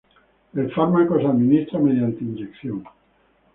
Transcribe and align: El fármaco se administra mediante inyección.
El 0.55 0.73
fármaco 0.73 1.19
se 1.19 1.27
administra 1.27 1.77
mediante 1.77 2.23
inyección. 2.23 2.83